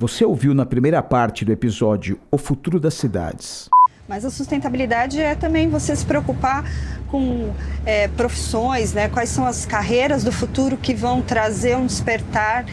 [0.00, 3.68] Você ouviu na primeira parte do episódio O Futuro das Cidades.
[4.06, 6.64] Mas a sustentabilidade é também você se preocupar
[7.08, 7.52] com
[7.84, 9.08] é, profissões, né?
[9.08, 12.64] quais são as carreiras do futuro que vão trazer um despertar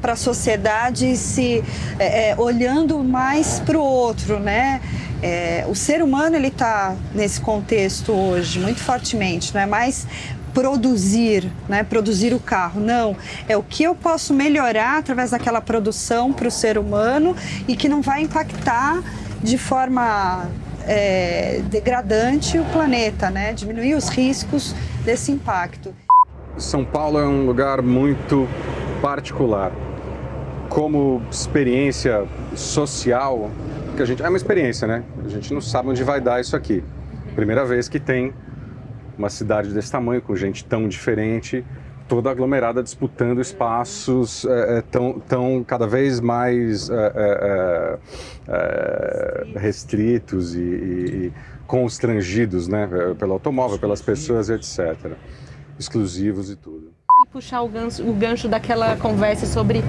[0.00, 1.62] para a sociedade se
[2.00, 4.80] é, é, olhando mais para o outro, né?
[5.22, 10.04] É, o ser humano ele está nesse contexto hoje muito fortemente, não é mais
[10.54, 11.82] produzir, né?
[11.82, 13.16] Produzir o carro, não.
[13.48, 17.88] É o que eu posso melhorar através daquela produção para o ser humano e que
[17.88, 19.02] não vai impactar
[19.42, 20.48] de forma
[20.86, 23.52] é, degradante o planeta, né?
[23.52, 24.74] Diminuir os riscos
[25.04, 25.94] desse impacto.
[26.56, 28.46] São Paulo é um lugar muito
[29.00, 29.72] particular
[30.68, 33.50] como experiência social,
[33.96, 35.02] que a gente é uma experiência, né?
[35.24, 36.82] A gente não sabe onde vai dar isso aqui.
[37.34, 38.32] Primeira vez que tem
[39.16, 41.64] uma cidade desse tamanho, com gente tão diferente,
[42.08, 47.98] toda aglomerada disputando espaços é, é tão, tão cada vez mais é, é,
[48.48, 51.32] é restritos e, e,
[51.66, 52.88] constrangidos, né?
[53.18, 55.12] Pelo automóvel, pelas pessoas, etc.
[55.78, 56.92] Exclusivos e tudo.
[57.32, 59.82] Puxar o gancho, o gancho daquela conversa sobre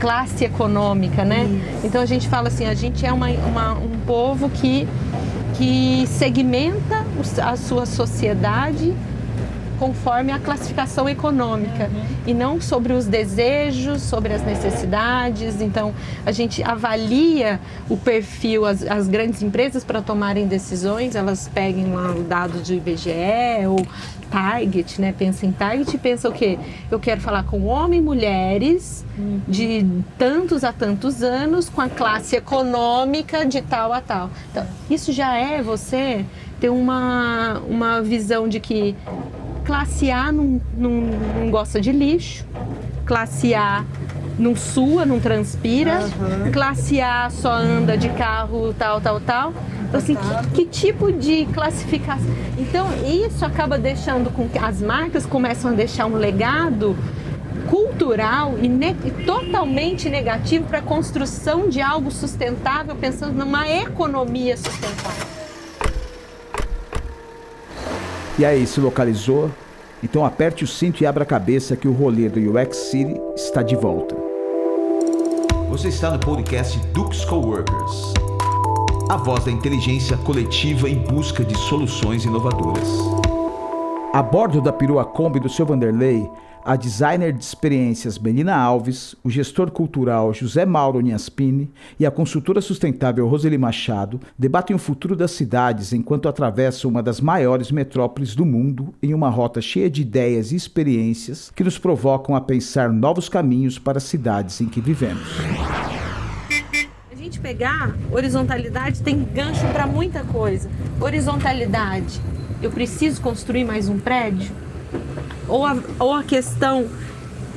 [0.00, 1.44] classe econômica, né?
[1.44, 1.86] Isso.
[1.86, 4.88] Então a gente fala assim, a gente é uma, uma, um povo que,
[5.56, 7.04] que segmenta
[7.42, 8.94] a sua sociedade
[9.82, 12.04] conforme a classificação econômica uhum.
[12.24, 15.60] e não sobre os desejos, sobre as necessidades.
[15.60, 15.92] Então,
[16.24, 17.58] a gente avalia
[17.90, 22.72] o perfil, as, as grandes empresas para tomarem decisões, elas peguem lá o dado do
[22.72, 23.84] IBGE ou
[24.30, 25.12] target, né?
[25.18, 26.60] Pensa em target e pensa o quê?
[26.88, 29.40] Eu quero falar com homens e mulheres uhum.
[29.48, 29.84] de
[30.16, 34.30] tantos a tantos anos com a classe econômica de tal a tal.
[34.52, 36.24] Então, isso já é você
[36.60, 38.94] ter uma, uma visão de que
[39.64, 42.44] Classe A não, não, não gosta de lixo,
[43.04, 43.84] classe A
[44.38, 46.50] não sua, não transpira, uhum.
[46.50, 49.52] classe A só anda de carro tal, tal, tal.
[49.88, 50.16] Então, assim,
[50.54, 52.30] que, que, tipo de classificação?
[52.58, 56.96] Então, isso acaba deixando com que as marcas começam a deixar um legado
[57.68, 64.56] cultural e, ne e totalmente negativo para a construção de algo sustentável, pensando numa economia
[64.56, 65.31] sustentável.
[68.38, 69.50] E aí, se localizou?
[70.02, 73.62] Então aperte o cinto e abra a cabeça que o rolê do UX City está
[73.62, 74.16] de volta.
[75.68, 78.14] Você está no podcast Dux Coworkers.
[79.10, 82.88] A voz da inteligência coletiva em busca de soluções inovadoras.
[84.14, 86.30] A bordo da perua Kombi do seu Vanderlei,
[86.64, 92.60] a designer de experiências Melina Alves, o gestor cultural José Mauro Niaspini e a consultora
[92.60, 98.46] sustentável Roseli Machado debatem o futuro das cidades enquanto atravessam uma das maiores metrópoles do
[98.46, 103.28] mundo em uma rota cheia de ideias e experiências que nos provocam a pensar novos
[103.28, 105.28] caminhos para as cidades em que vivemos.
[107.10, 110.70] A gente pegar horizontalidade tem gancho para muita coisa.
[111.00, 112.20] Horizontalidade,
[112.62, 114.62] eu preciso construir mais um prédio?
[115.52, 116.88] Ou a, ou a questão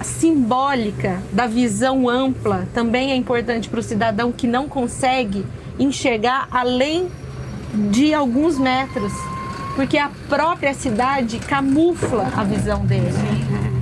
[0.01, 5.45] simbólica da visão ampla também é importante para o cidadão que não consegue
[5.79, 7.07] enxergar além
[7.89, 9.13] de alguns metros,
[9.75, 13.07] porque a própria cidade camufla a visão dele.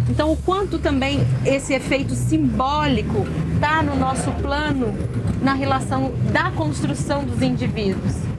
[0.08, 3.26] Então, o quanto também esse efeito simbólico
[3.56, 4.94] está no nosso plano
[5.42, 8.33] na relação da construção dos indivíduos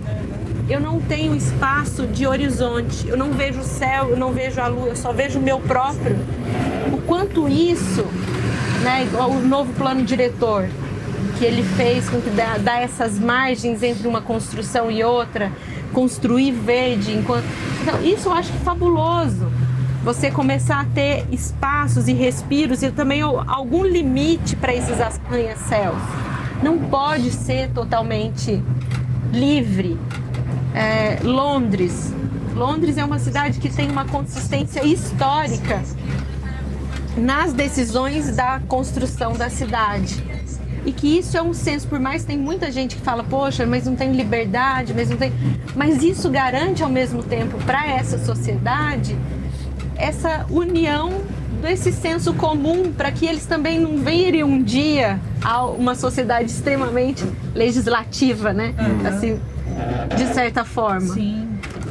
[0.69, 4.67] eu não tenho espaço de horizonte, eu não vejo o céu, eu não vejo a
[4.67, 6.17] lua, eu só vejo o meu próprio.
[6.93, 8.05] O quanto isso,
[8.83, 10.69] né, o novo plano diretor
[11.39, 15.53] que ele fez com que dá, dá essas margens entre uma construção e outra,
[15.93, 17.45] construir verde enquanto.
[17.83, 19.51] Então, isso eu acho fabuloso.
[20.05, 25.97] Você começar a ter espaços e respiros e também algum limite para esses arranha-céus.
[26.63, 28.63] Não pode ser totalmente
[29.33, 29.99] livre,
[30.75, 32.13] é, Londres.
[32.55, 35.83] Londres é uma cidade que tem uma consistência histórica
[37.17, 40.23] nas decisões da construção da cidade.
[40.85, 43.65] E que isso é um senso, por mais que tem muita gente que fala, poxa,
[43.65, 45.33] mas não tem liberdade, mas não tem.
[45.75, 49.17] Mas isso garante ao mesmo tempo para essa sociedade
[49.97, 51.23] essa união
[51.63, 57.25] desse senso comum para que eles também não virem um dia a uma sociedade extremamente
[57.55, 58.75] legislativa, né?
[58.79, 59.09] Uhum.
[59.09, 59.41] Assim,
[60.17, 61.15] de certa forma.
[61.15, 61.49] Sim.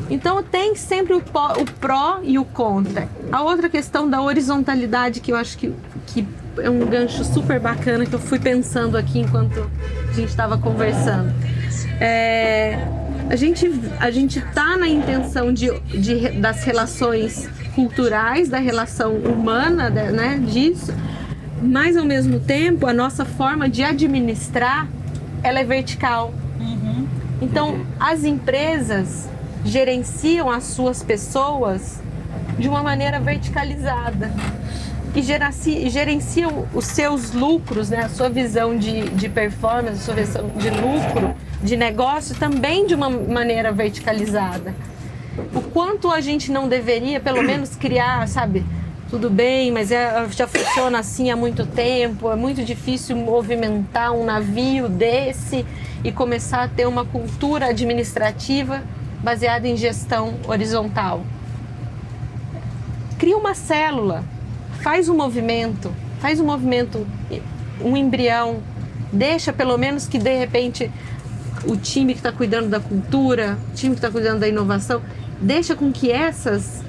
[0.10, 3.08] Então tem sempre o, o pró e o contra.
[3.32, 5.74] A outra questão da horizontalidade que eu acho que,
[6.08, 6.28] que
[6.58, 9.70] é um gancho super bacana que eu fui pensando aqui enquanto
[10.10, 11.34] a gente estava conversando.
[12.00, 12.78] É,
[13.30, 19.90] a gente a gente tá na intenção de, de, das relações culturais, da relação humana,
[19.90, 20.94] né, disso,
[21.62, 24.88] Mas ao mesmo tempo, a nossa forma de administrar,
[25.42, 26.34] ela é vertical.
[27.44, 29.28] Então, as empresas
[29.66, 32.02] gerenciam as suas pessoas
[32.58, 34.32] de uma maneira verticalizada
[35.14, 35.22] e
[35.90, 40.70] gerenciam os seus lucros, né, a sua visão de, de performance, a sua visão de
[40.70, 44.74] lucro, de negócio também de uma maneira verticalizada.
[45.54, 48.66] O quanto a gente não deveria, pelo menos, criar, sabe?
[49.14, 54.26] Tudo bem, mas é, já funciona assim há muito tempo, é muito difícil movimentar um
[54.26, 55.64] navio desse
[56.04, 58.82] e começar a ter uma cultura administrativa
[59.22, 61.24] baseada em gestão horizontal.
[63.20, 64.24] Cria uma célula
[64.82, 67.06] faz um movimento, faz um movimento,
[67.80, 68.64] um embrião,
[69.12, 70.90] deixa pelo menos que de repente
[71.66, 75.04] o time que está cuidando da cultura, o time que está cuidando da inovação,
[75.40, 76.83] deixa com que essas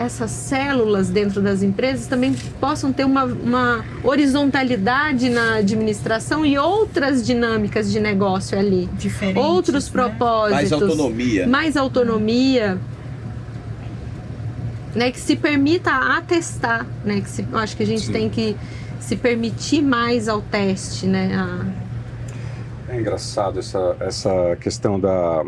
[0.00, 7.24] essas células dentro das empresas também possam ter uma, uma horizontalidade na administração e outras
[7.24, 8.88] dinâmicas de negócio ali.
[8.98, 9.92] Diferentes, outros né?
[9.92, 10.52] propósitos.
[10.70, 11.46] Mais autonomia.
[11.46, 12.78] Mais autonomia
[14.94, 18.12] né, que se permita atestar, né, que se, eu acho que a gente Sim.
[18.12, 18.56] tem que
[18.98, 25.44] se permitir mais ao teste, né, a- É engraçado essa, essa questão da,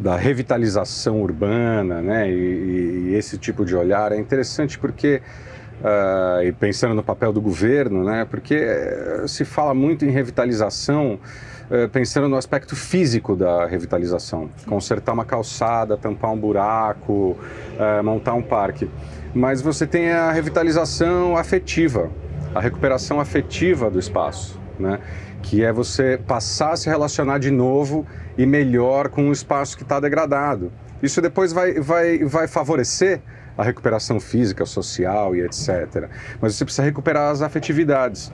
[0.00, 2.30] da revitalização urbana, né?
[2.30, 5.20] E, e esse tipo de olhar é interessante porque,
[5.84, 8.26] ah, e pensando no papel do governo, né?
[8.28, 11.20] Porque eh, se fala muito em revitalização
[11.70, 17.38] eh, pensando no aspecto físico da revitalização, consertar uma calçada, tampar um buraco,
[17.78, 18.90] eh, montar um parque.
[19.32, 22.10] Mas você tem a revitalização afetiva,
[22.54, 24.98] a recuperação afetiva do espaço, né?
[25.42, 28.06] Que é você passar a se relacionar de novo
[28.36, 30.72] e melhor com um espaço que está degradado.
[31.02, 33.20] Isso depois vai, vai, vai favorecer
[33.56, 36.08] a recuperação física, social e etc.
[36.40, 38.32] Mas você precisa recuperar as afetividades.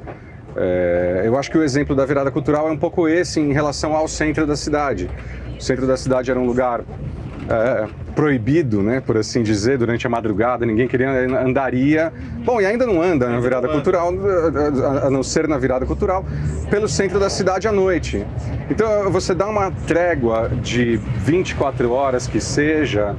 [0.57, 3.95] É, eu acho que o exemplo da virada cultural é um pouco esse em relação
[3.95, 5.11] ao centro da cidade.
[5.59, 6.83] O centro da cidade era um lugar
[7.49, 11.11] é, proibido, né, por assim dizer, durante a madrugada, ninguém queria
[11.41, 12.13] andaria.
[12.45, 14.13] Bom, e ainda não anda na virada cultural,
[15.03, 16.25] a- a não ser na virada cultural,
[16.71, 18.25] pelo centro da cidade à noite.
[18.71, 23.15] Então você dá uma trégua de 24 horas que seja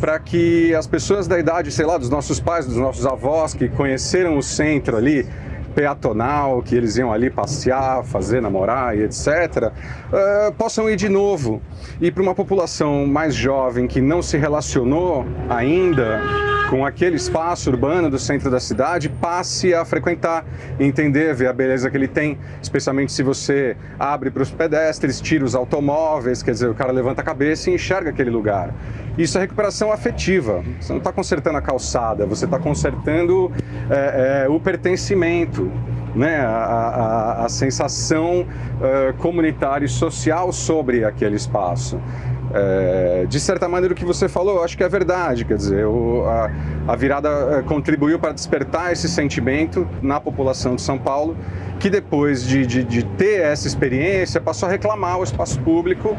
[0.00, 3.68] para que as pessoas da idade, sei lá, dos nossos pais, dos nossos avós que
[3.68, 5.26] conheceram o centro ali,
[5.74, 9.72] peatonal, que eles iam ali passear, fazer, namorar e etc.,
[10.12, 11.60] eh, possam ir de novo.
[12.00, 18.08] E para uma população mais jovem que não se relacionou ainda com aquele espaço urbano
[18.08, 20.42] do centro da cidade, passe a frequentar,
[20.80, 25.44] entender, ver a beleza que ele tem, especialmente se você abre para os pedestres, tira
[25.44, 28.72] os automóveis, quer dizer, o cara levanta a cabeça e enxerga aquele lugar.
[29.18, 30.64] Isso é recuperação afetiva.
[30.80, 33.52] Você não está consertando a calçada, você está consertando
[33.90, 35.70] é, é, o pertencimento,
[36.14, 36.40] né?
[36.40, 38.46] a, a- a sensação
[38.80, 41.98] é, comunitária e social sobre aquele espaço.
[42.54, 45.44] É, de certa maneira, o que você falou, eu acho que é verdade.
[45.44, 46.50] Quer dizer, o- a,
[46.92, 47.28] a virada
[47.58, 51.34] é, contribuiu para despertar esse sentimento na população de São Paulo,
[51.80, 56.14] que depois de, de- de ter essa experiência passou a reclamar o espaço público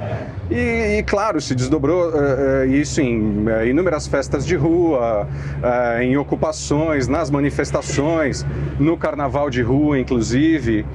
[0.49, 5.27] e, e, claro, se desdobrou é, isso em inúmeras festas de rua,
[6.01, 8.43] em ocupações, nas manifestações,
[8.79, 10.85] no carnaval de rua, inclusive.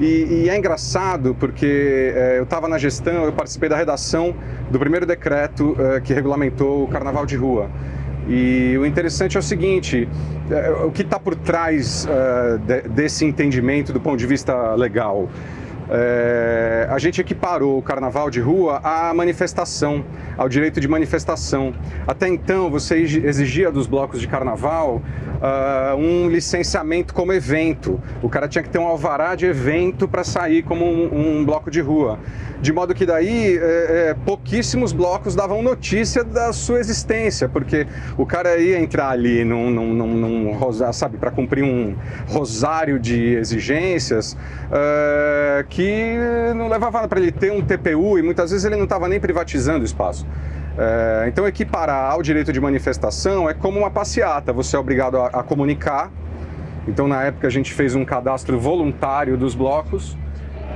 [0.00, 4.34] E, e é engraçado porque é, eu estava na gestão, eu participei da redação
[4.70, 7.70] do primeiro decreto é, que regulamentou o carnaval de rua.
[8.28, 10.08] E o interessante é o seguinte:
[10.50, 12.06] é, o que está por trás
[12.66, 15.28] de- desse entendimento do ponto de vista legal?
[15.88, 20.04] É, a gente equiparou o carnaval de rua à manifestação,
[20.36, 21.74] ao direito de manifestação.
[22.06, 25.00] Até então, você exi- exigia dos blocos de carnaval
[25.40, 28.00] ah, um licenciamento como evento.
[28.22, 31.70] O cara tinha que ter um alvará de evento para sair como um, um bloco
[31.70, 32.18] de rua.
[32.60, 38.24] De modo que daí é, é, pouquíssimos blocos davam notícia da sua existência, porque o
[38.24, 41.94] cara ia entrar ali num, num, num, num sabe, para cumprir um
[42.26, 44.36] rosário de exigências
[44.72, 46.16] é, que
[46.56, 49.82] não levava para ele ter um TPU e muitas vezes ele não estava nem privatizando
[49.82, 50.26] o espaço.
[50.78, 55.26] É, então, equiparar ao direito de manifestação é como uma passeata, você é obrigado a,
[55.26, 56.10] a comunicar.
[56.88, 60.16] Então, na época, a gente fez um cadastro voluntário dos blocos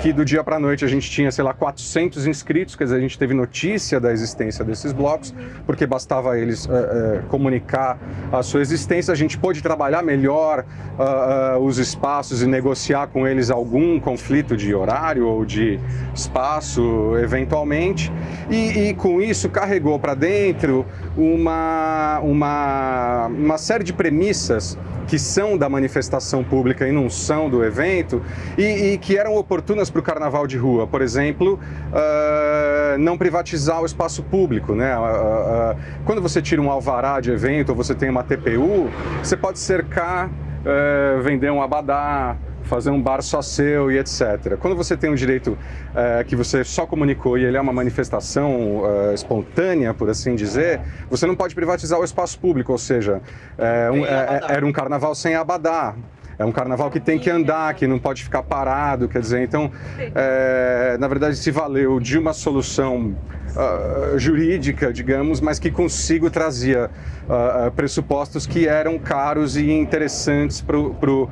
[0.00, 2.96] que do dia para a noite a gente tinha, sei lá, 400 inscritos, quer dizer,
[2.96, 5.34] a gente teve notícia da existência desses blocos,
[5.66, 7.98] porque bastava eles uh, uh, comunicar
[8.32, 13.50] a sua existência, a gente pôde trabalhar melhor uh, os espaços e negociar com eles
[13.50, 15.78] algum conflito de horário ou de
[16.14, 18.10] espaço, eventualmente,
[18.48, 24.78] e, e com isso carregou para dentro uma, uma, uma série de premissas
[25.10, 28.22] que são da manifestação pública e não são do evento,
[28.56, 30.86] e, e que eram oportunas para o carnaval de rua.
[30.86, 31.58] Por exemplo,
[31.92, 34.74] uh, não privatizar o espaço público.
[34.74, 34.96] Né?
[34.96, 38.88] Uh, quando você tira um alvará de evento ou você tem uma TPU,
[39.22, 40.30] você pode cercar,
[40.64, 42.36] eh, vender um abadá,
[42.70, 44.56] fazer um bar só seu e etc.
[44.60, 45.58] Quando você tem um direito
[45.94, 50.80] é, que você só comunicou e ele é uma manifestação é, espontânea, por assim dizer,
[51.10, 53.20] você não pode privatizar o espaço público, ou seja,
[53.58, 55.96] é, um, era um carnaval sem abadá.
[56.40, 59.70] É um carnaval que tem que andar, que não pode ficar parado, quer dizer, então,
[59.98, 63.14] é, na verdade, se valeu de uma solução
[63.54, 66.90] uh, jurídica, digamos, mas que consigo trazia
[67.28, 71.28] uh, pressupostos que eram caros e interessantes para o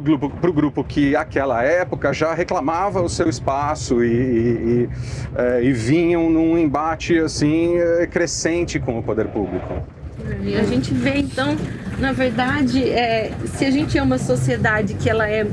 [0.00, 4.88] grupo, pro grupo que, aquela época, já reclamava o seu espaço e, e,
[5.60, 7.74] e, e vinham num embate assim
[8.12, 10.01] crescente com o poder público.
[10.58, 11.56] A gente vê então,
[11.98, 15.46] na verdade, é, se a gente é uma sociedade que ela é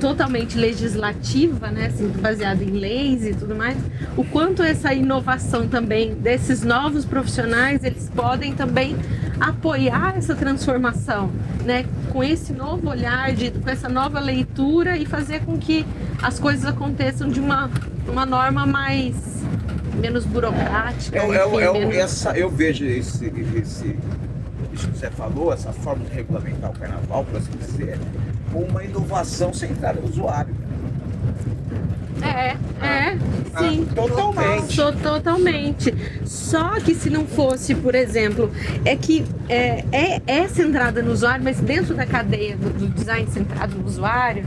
[0.00, 3.76] totalmente legislativa, né, assim, baseada em leis e tudo mais,
[4.16, 8.96] o quanto essa inovação também desses novos profissionais, eles podem também
[9.40, 11.30] apoiar essa transformação,
[11.64, 15.84] né, com esse novo olhar, de, com essa nova leitura e fazer com que
[16.22, 17.70] as coisas aconteçam de uma,
[18.08, 19.14] uma norma mais
[19.98, 21.18] menos burocrática.
[21.18, 21.94] Eu, enfim, eu, menos...
[21.96, 23.26] Essa, eu vejo esse,
[23.56, 23.96] esse,
[24.72, 27.98] isso que você falou, essa forma de regulamentar o carnaval, por assim dizer,
[28.52, 30.54] como uma inovação centrada no usuário.
[32.22, 33.18] É, é,
[33.54, 33.86] ah, sim.
[33.94, 34.74] totalmente.
[34.74, 35.94] Sou totalmente.
[36.24, 38.50] Só que se não fosse, por exemplo,
[38.84, 43.28] é que é, é, é centrada no usuário, mas dentro da cadeia do, do design
[43.30, 44.44] centrado no usuário,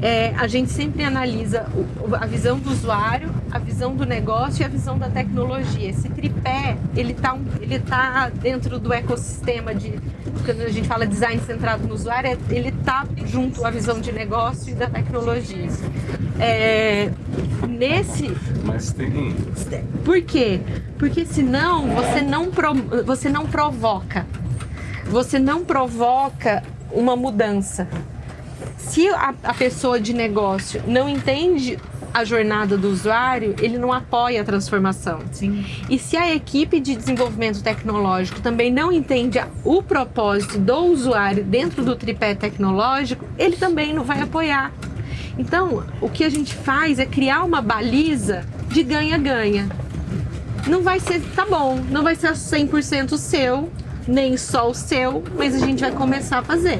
[0.00, 4.64] é, a gente sempre analisa o, a visão do usuário, a visão do negócio e
[4.64, 5.88] a visão da tecnologia.
[5.88, 9.98] Esse tripé, ele está ele tá dentro do ecossistema de
[10.44, 14.12] quando a gente fala design centrado no usuário, é, ele está junto à visão de
[14.12, 15.68] negócio e da tecnologia.
[16.38, 17.10] É,
[17.66, 18.30] nesse.
[18.62, 19.34] Mas tem.
[20.04, 20.60] Por quê?
[20.98, 24.26] Porque senão você não, pro, você não provoca.
[25.06, 27.88] Você não provoca uma mudança
[28.76, 31.78] se a, a pessoa de negócio não entende
[32.16, 35.20] a jornada do usuário, ele não apoia a transformação.
[35.32, 35.62] Sim.
[35.90, 41.84] E se a equipe de desenvolvimento tecnológico também não entende o propósito do usuário dentro
[41.84, 44.72] do tripé tecnológico, ele também não vai apoiar.
[45.36, 49.68] Então, o que a gente faz é criar uma baliza de ganha-ganha.
[50.66, 53.70] Não vai ser, tá bom, não vai ser 100% seu,
[54.06, 56.78] nem só o seu, mas a gente vai começar a fazer.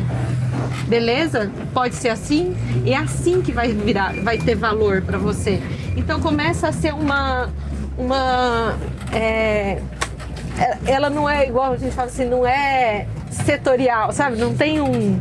[0.89, 1.51] Beleza?
[1.75, 2.57] Pode ser assim?
[2.87, 5.61] É assim que vai virar, vai ter valor para você.
[5.97, 7.49] Então começa a ser uma
[7.99, 8.75] uma
[9.13, 9.81] é,
[10.59, 14.37] é, ela não é igual a gente fala assim, não é setorial, sabe?
[14.37, 15.21] Não tem um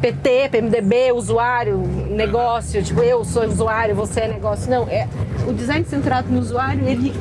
[0.00, 1.78] PT, PMDB, usuário,
[2.10, 4.70] negócio, tipo eu sou usuário, você é negócio.
[4.70, 5.08] Não, é
[5.46, 7.14] o design centrado no usuário, ele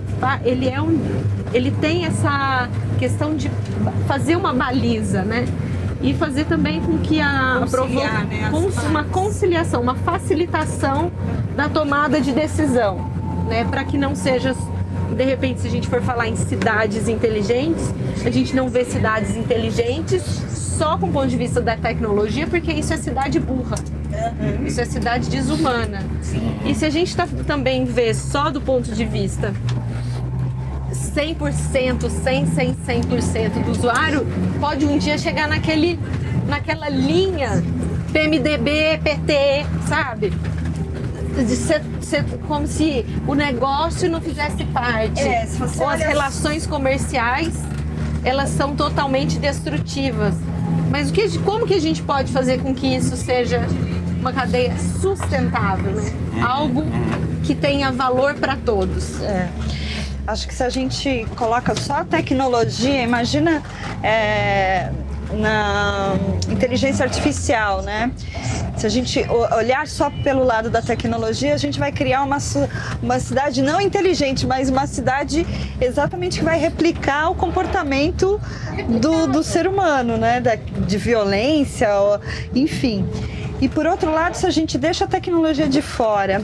[0.43, 0.99] ele é um
[1.53, 3.49] ele tem essa questão de
[4.07, 5.45] fazer uma baliza, né?
[6.01, 8.51] e fazer também com que a Conciliar, né,
[8.89, 11.09] uma conciliação, uma facilitação
[11.55, 13.09] da tomada de decisão,
[13.47, 14.53] né, para que não seja
[15.13, 17.93] de repente, se a gente for falar em cidades inteligentes,
[18.25, 22.71] a gente não vê cidades inteligentes só com o ponto de vista da tecnologia, porque
[22.73, 23.75] isso é cidade burra.
[24.11, 24.65] Uhum.
[24.65, 26.01] Isso é cidade desumana.
[26.21, 26.55] Sim.
[26.65, 29.53] E se a gente tá, também vê só do ponto de vista
[30.93, 34.25] 100%, 100, 100, 100% do usuário,
[34.59, 35.99] pode um dia chegar naquele,
[36.47, 37.63] naquela linha
[38.11, 40.33] PMDB, PT, sabe?
[41.35, 45.21] De ser, ser, como se o negócio não fizesse parte.
[45.21, 45.47] É,
[45.79, 47.53] Ou as relações comerciais,
[48.23, 50.35] elas são totalmente destrutivas.
[50.91, 53.65] Mas o que, como que a gente pode fazer com que isso seja
[54.19, 56.13] uma cadeia sustentável, né?
[56.41, 56.83] Algo
[57.43, 59.19] que tenha valor para todos.
[59.21, 59.49] É.
[60.25, 63.61] Acho que se a gente coloca só a tecnologia, imagina
[64.01, 64.89] é,
[65.33, 66.13] na
[66.49, 68.11] inteligência artificial, né?
[68.77, 69.25] Se a gente
[69.55, 72.37] olhar só pelo lado da tecnologia, a gente vai criar uma,
[73.01, 75.45] uma cidade não inteligente, mas uma cidade
[75.79, 78.39] exatamente que vai replicar o comportamento
[79.01, 80.39] do, do ser humano, né?
[80.39, 81.89] Da, de violência,
[82.55, 83.05] enfim.
[83.63, 86.41] E por outro lado, se a gente deixa a tecnologia de fora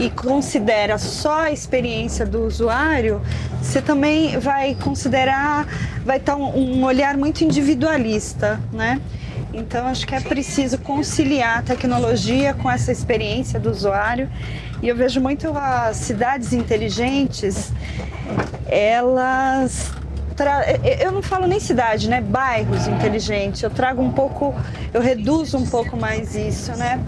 [0.00, 3.22] e considera só a experiência do usuário,
[3.62, 5.64] você também vai considerar,
[6.04, 9.00] vai estar um, um olhar muito individualista, né?
[9.54, 14.28] Então acho que é preciso conciliar a tecnologia com essa experiência do usuário.
[14.82, 17.72] E eu vejo muito as cidades inteligentes,
[18.66, 19.92] elas
[21.00, 22.20] eu não falo nem cidade, né?
[22.20, 23.62] Bairros inteligentes.
[23.62, 24.54] Eu trago um pouco,
[24.92, 27.00] eu reduzo um pouco mais isso, né?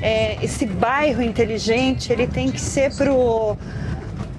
[0.00, 3.56] É, esse bairro inteligente, ele tem que ser pro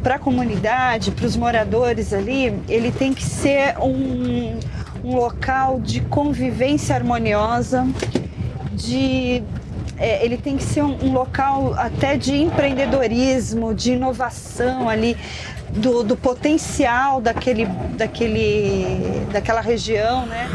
[0.01, 4.59] para a comunidade, para os moradores ali, ele tem que ser um,
[5.01, 7.87] um local de convivência harmoniosa,
[8.73, 9.41] de
[9.97, 15.15] é, ele tem que ser um, um, local até de empreendedorismo, de inovação ali,
[15.71, 17.65] do, do potencial daquele,
[17.95, 20.49] daquele, daquela região, né?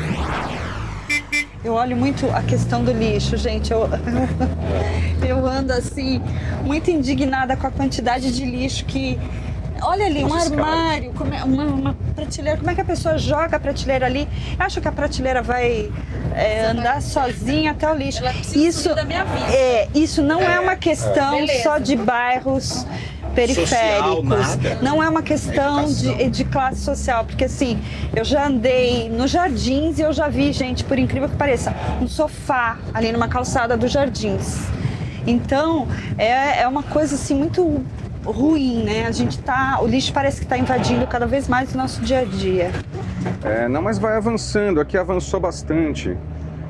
[1.64, 3.72] Eu olho muito a questão do lixo, gente.
[3.72, 3.88] Eu,
[5.26, 6.22] eu ando assim,
[6.64, 9.18] muito indignada com a quantidade de lixo que.
[9.80, 12.58] Olha ali, um armário, é, uma, uma, prateleira.
[12.58, 14.28] Como é que a pessoa joga a prateleira ali?
[14.58, 15.92] Acho que a prateleira vai
[16.34, 18.22] é, andar sozinha até o lixo.
[18.56, 18.90] Isso,
[19.52, 22.84] é, isso não é, é uma questão só de bairros
[23.38, 24.46] periféricos.
[24.46, 27.78] Social, não é uma questão de, de, classe social, porque assim,
[28.14, 32.08] eu já andei nos jardins e eu já vi, gente, por incrível que pareça, um
[32.08, 34.66] sofá ali numa calçada dos jardins.
[35.24, 37.84] Então, é, é uma coisa assim muito
[38.24, 39.06] ruim, né?
[39.06, 42.20] A gente tá, o lixo parece que está invadindo cada vez mais o nosso dia
[42.20, 42.72] a dia.
[43.44, 44.80] É, não, mas vai avançando.
[44.80, 46.16] Aqui avançou bastante.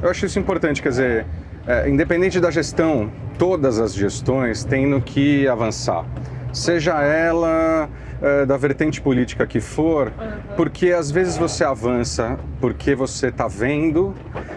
[0.02, 1.26] Eu acho isso importante, quer dizer,
[1.66, 6.04] é, independente da gestão, todas as gestões têm no que avançar
[6.52, 7.88] seja ela
[8.20, 10.56] é, da vertente política que for, uhum.
[10.56, 14.14] porque às vezes você avança porque você está vendo,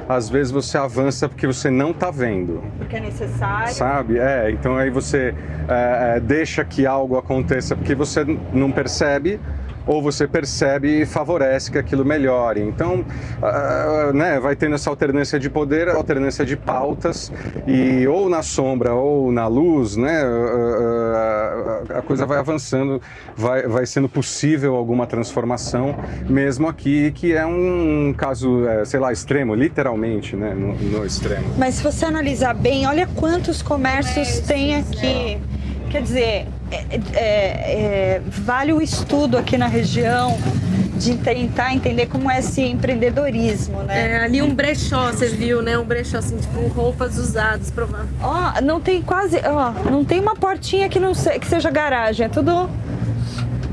[0.10, 2.64] às vezes você avança porque você não está vendo.
[2.78, 3.74] Porque é necessário.
[3.74, 4.18] Sabe?
[4.18, 5.36] É, então aí você
[5.68, 9.40] é, deixa que algo aconteça porque você não percebe
[9.86, 12.62] ou você percebe e favorece que aquilo melhore.
[12.62, 13.06] Então,
[13.42, 17.32] uh, né, vai tendo essa alternância de poder, alternância de pautas,
[17.68, 23.02] e ou na sombra ou na luz, né, uh, uh, a coisa vai avançando,
[23.36, 25.96] vai, vai sendo possível alguma transformação,
[26.30, 31.46] mesmo aqui, que é um caso, é, sei lá, extremo, literalmente, né, no, no, extremo.
[31.58, 35.40] Mas se você analisar bem, olha quantos comércios tem aqui.
[35.92, 40.38] Quer dizer, é, é, é, vale o estudo aqui na região
[40.96, 44.12] de tentar entender como é esse empreendedorismo, né?
[44.12, 45.78] É, ali um brechó, você viu, né?
[45.78, 48.16] Um brechó assim, tipo, roupas usadas, provavelmente.
[48.24, 51.48] Ó, oh, não tem quase, ó, oh, não tem uma portinha que não se, que
[51.48, 52.70] seja garagem, é tudo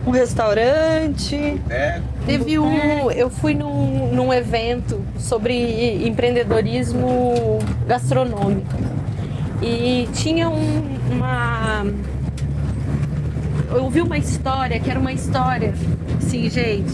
[0.05, 1.61] um restaurante.
[1.71, 2.01] É.
[2.27, 8.75] Teve um, eu fui num, num evento sobre empreendedorismo gastronômico
[9.63, 11.85] e tinha um, uma
[13.71, 15.75] eu ouvi uma história que era uma história,
[16.21, 16.93] sim, gente,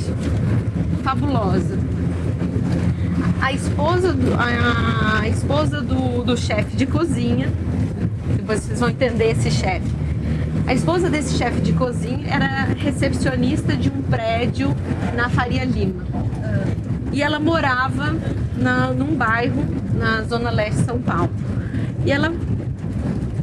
[1.03, 1.79] fabulosa.
[3.41, 7.53] A esposa do, a, a esposa do, do chefe de cozinha,
[8.45, 9.91] vocês vão entender esse chefe.
[10.67, 14.75] A esposa desse chefe de cozinha era recepcionista de um prédio
[15.15, 16.05] na Faria Lima.
[17.13, 18.17] E ela morava
[18.57, 19.63] na, num bairro
[19.95, 21.31] na zona leste de São Paulo.
[22.05, 22.33] E ela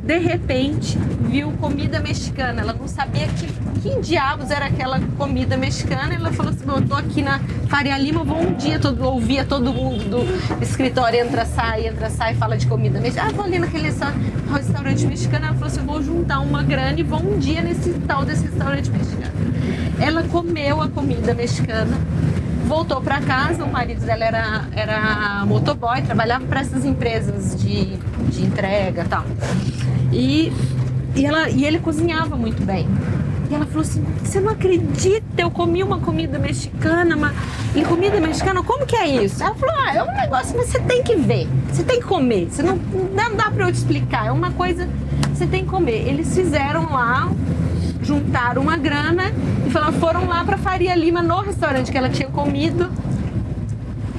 [0.04, 0.98] de repente
[1.32, 2.62] viu comida mexicana.
[2.62, 3.48] Ela não sabia que,
[3.82, 6.14] que diabos era aquela comida mexicana.
[6.14, 7.40] Ela falou assim: eu tô aqui na
[7.70, 12.36] Faria Lima, vou um dia todo, ouvia todo mundo do escritório entra, sai, entra, sai,
[12.36, 13.30] fala de comida mexicana.
[13.30, 15.46] Ah, vou ali naquele restaurante mexicano.
[15.46, 18.92] Ela falou assim: vou juntar uma grana e vou um dia nesse tal desse restaurante
[18.92, 19.32] mexicano.
[20.00, 21.98] Ela comeu a comida mexicana
[22.66, 27.98] voltou para casa, o marido dela era, era motoboy, trabalhava para essas empresas de,
[28.30, 29.26] de entrega tal.
[30.10, 30.54] E,
[31.16, 32.88] e, ela, e ele cozinhava muito bem.
[33.50, 35.42] E ela falou assim: Você não acredita?
[35.42, 37.34] Eu comi uma comida mexicana, uma
[37.76, 39.44] e comida mexicana, como que é isso?
[39.44, 42.48] Ela falou: Ah, é um negócio que você tem que ver, você tem que comer.
[42.50, 44.88] Você não, não dá para eu te explicar, é uma coisa
[45.42, 46.08] você tem que comer.
[46.08, 47.32] Eles fizeram lá,
[48.04, 49.34] juntaram uma grana
[49.66, 52.92] e falaram, foram lá para Faria Lima no restaurante que ela tinha comido.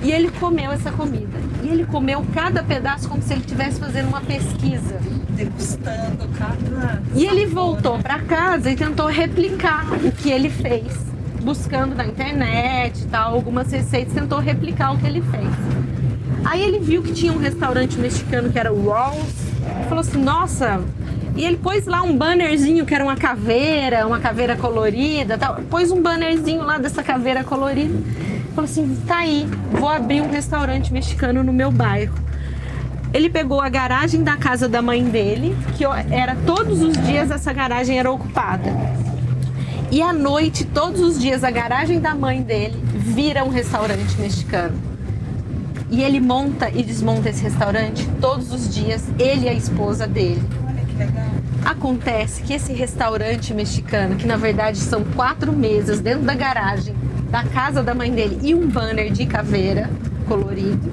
[0.03, 1.39] E ele comeu essa comida.
[1.63, 4.99] E ele comeu cada pedaço como se ele estivesse fazendo uma pesquisa
[5.31, 7.03] degustando cada.
[7.15, 10.93] E ele voltou para casa e tentou replicar o que ele fez,
[11.43, 15.49] buscando na internet, tal, algumas receitas, tentou replicar o que ele fez.
[16.45, 19.33] Aí ele viu que tinha um restaurante mexicano que era o Rolls,
[19.81, 20.81] e falou assim: "Nossa,
[21.37, 25.57] e ele pôs lá um bannerzinho que era uma caveira, uma caveira colorida, tal.
[25.71, 27.95] Pôs um bannerzinho lá dessa caveira colorida.
[28.55, 32.15] Falou assim: "Tá aí, vou abrir um restaurante mexicano no meu bairro".
[33.13, 37.53] Ele pegou a garagem da casa da mãe dele, que era todos os dias essa
[37.53, 38.71] garagem era ocupada.
[39.91, 44.75] E à noite, todos os dias, a garagem da mãe dele vira um restaurante mexicano.
[45.91, 50.43] E ele monta e desmonta esse restaurante todos os dias, ele e a esposa dele.
[50.67, 51.27] Olha que legal.
[51.67, 56.95] Acontece que esse restaurante mexicano, que na verdade são quatro mesas dentro da garagem
[57.33, 59.89] da casa da mãe dele e um banner de caveira
[60.29, 60.93] colorido,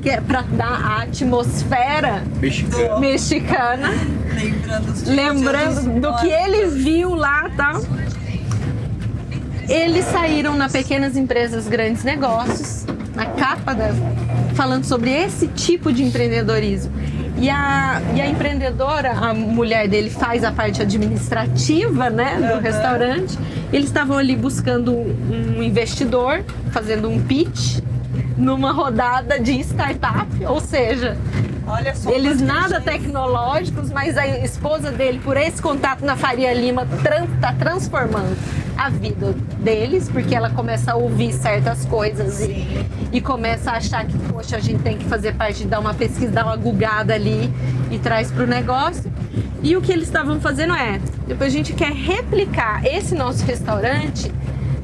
[0.00, 3.00] que é para dar a atmosfera Mexicano.
[3.00, 3.90] mexicana,
[4.36, 7.80] Lembrando, lembrando do que ele viu lá, tá?
[9.68, 13.88] Eles saíram na Pequenas Empresas Grandes Negócios, na capa da
[14.54, 16.92] falando sobre esse tipo de empreendedorismo.
[17.38, 23.38] E a, e a empreendedora, a mulher dele faz a parte administrativa, né, do restaurante.
[23.72, 27.80] Eles estavam ali buscando um investidor, fazendo um pitch
[28.38, 31.16] numa rodada de startup, ou seja,
[32.12, 36.86] eles nada tecnológicos, mas a esposa dele, por esse contato na Faria Lima,
[37.34, 38.36] está transformando
[38.76, 39.34] a vida
[39.66, 42.64] deles, porque ela começa a ouvir certas coisas e,
[43.12, 46.30] e começa a achar que, poxa, a gente tem que fazer parte, dar uma pesquisa,
[46.30, 47.52] dar uma gugada ali
[47.90, 49.12] e traz para o negócio.
[49.64, 54.30] E o que eles estavam fazendo é, depois a gente quer replicar esse nosso restaurante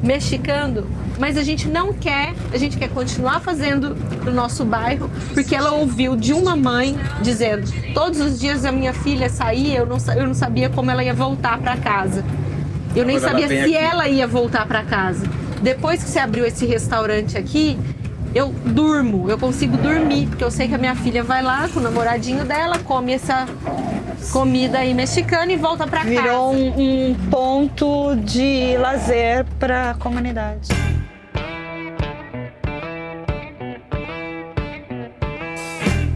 [0.03, 0.85] mexicano,
[1.16, 5.71] mas a gente não quer, a gente quer continuar fazendo no nosso bairro, porque ela
[5.75, 10.27] ouviu de uma mãe dizendo: todos os dias a minha filha saía, eu não, eu
[10.27, 12.25] não sabia como ela ia voltar para casa.
[12.94, 13.85] Eu nem ela sabia vem se aqui.
[13.85, 15.26] ela ia voltar para casa.
[15.62, 17.78] Depois que você abriu esse restaurante aqui,
[18.35, 21.81] eu durmo, eu consigo dormir, porque eu sei que a minha filha vai lá com
[21.81, 23.46] o namoradinho dela, come essa
[24.31, 26.11] comida aí mexicana e volta para casa.
[26.11, 30.68] Virou um, um ponto de lazer para a comunidade.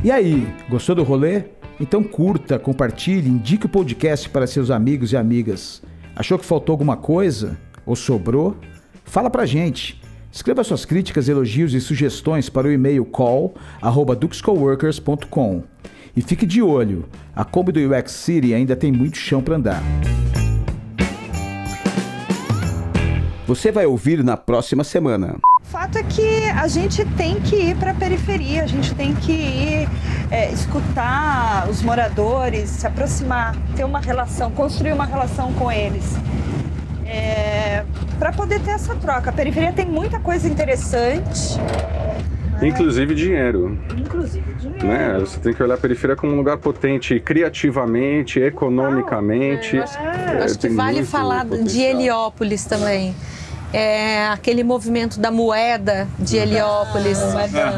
[0.03, 1.45] E aí, gostou do rolê?
[1.81, 5.83] Então curta, compartilhe, indique o podcast para seus amigos e amigas.
[6.17, 7.59] Achou que faltou alguma coisa?
[7.85, 8.57] Ou sobrou?
[9.05, 10.01] Fala pra gente.
[10.33, 15.63] Escreva suas críticas, elogios e sugestões para o e-mail call@duxcoworkers.com.
[16.17, 19.83] E fique de olho, a Kombi do UX City ainda tem muito chão para andar.
[23.47, 25.37] Você vai ouvir na próxima semana.
[25.61, 29.15] O fato é que a gente tem que ir para a periferia, a gente tem
[29.15, 29.87] que ir
[30.31, 36.17] é, escutar os moradores, se aproximar, ter uma relação, construir uma relação com eles.
[38.19, 39.31] para poder ter essa troca.
[39.31, 41.59] A periferia tem muita coisa interessante,
[42.63, 43.79] Inclusive dinheiro.
[43.97, 44.87] inclusive dinheiro.
[44.87, 45.19] Né?
[45.21, 49.77] Você tem que olhar a periferia como um lugar potente criativamente, economicamente.
[49.77, 51.83] Eu acho, É, acho que tem vale falar de.
[51.83, 53.15] Heliópolis também.
[53.79, 57.19] É, aquele movimento da moeda de Heliópolis,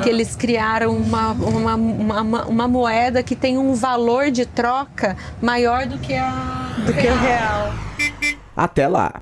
[0.00, 5.86] que eles criaram uma, uma, uma, uma moeda que tem um valor de troca maior
[5.86, 7.74] do que a do que o real.
[8.56, 9.12] Até lá!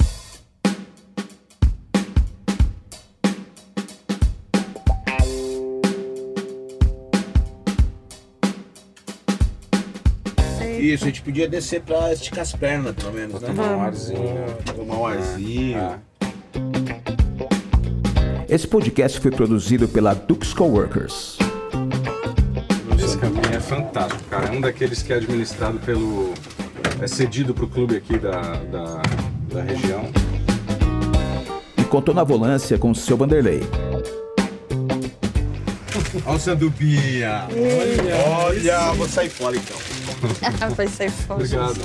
[10.79, 13.49] Isso, a gente podia descer pra esticar as pernas, pelo menos, né?
[13.49, 14.57] tomar um arzinho.
[14.77, 15.81] Tomar um arzinho.
[15.81, 16.16] Ah.
[18.57, 21.37] Esse podcast foi produzido pela Dux Coworkers.
[22.99, 24.47] Esse campinho é fantástico, cara.
[24.47, 26.33] É um daqueles que é administrado pelo.
[26.99, 29.03] É cedido pro clube aqui da, da,
[29.53, 30.11] da região.
[31.77, 33.61] E contou na volância com o seu Vanderlei.
[36.25, 37.49] Olha o Sandubinha.
[37.51, 38.16] Olha,
[38.47, 39.77] olha, vou sair fora então.
[40.75, 41.45] Vai ser foda.
[41.45, 41.79] Obrigado.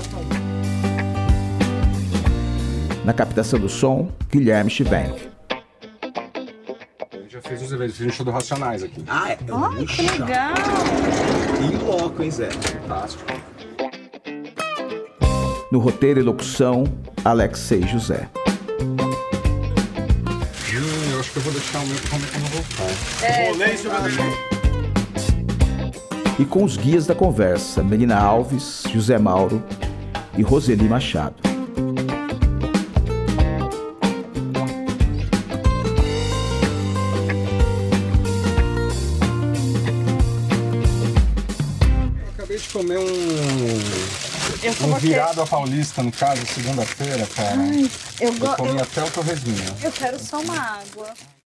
[3.04, 5.32] Na captação do som, Guilherme Chivenk.
[7.32, 9.06] A gente já fez uns eventos, fiz um show do Racionais aqui.
[9.08, 9.38] Ah, é.
[9.54, 10.54] Ai, que legal.
[11.64, 12.50] Em loco, hein, Zé?
[12.50, 13.24] Fantástico.
[15.72, 16.84] No roteiro e locução,
[17.24, 18.30] Alexei José.
[18.82, 18.98] Hum,
[21.14, 22.90] eu acho que eu vou deixar o meu comer quando eu voltar.
[23.26, 23.92] É, seu.
[26.38, 29.64] E com os guias da conversa, Melina Alves, José Mauro
[30.38, 31.51] e Roseli Machado.
[45.02, 47.56] Virado a paulista, no caso, segunda-feira, cara.
[48.20, 49.76] Eu, Eu go- comi eu, até o torresminho.
[49.82, 51.10] eu quero só uma água.